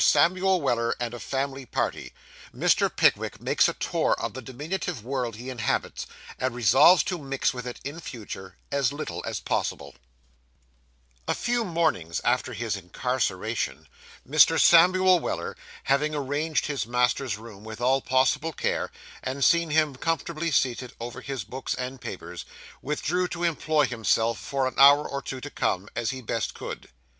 [0.03, 2.11] SAMUEL WELLER AND A FAMILY PARTY.
[2.55, 2.89] MR.
[2.95, 6.07] PICKWICK MAKES A TOUR OF THE DIMINUTIVE WORLD HE INHABITS,
[6.39, 9.93] AND RESOLVES TO MIX WITH IT, IN FUTURE, AS LITTLE AS POSSIBLE
[11.27, 13.87] A few mornings after his incarceration,
[14.27, 14.59] Mr.
[14.59, 18.89] Samuel Weller, having arranged his master's room with all possible care,
[19.21, 22.43] and seen him comfortably seated over his books and papers,
[22.81, 26.89] withdrew to employ himself for an hour or two to come, as he best could.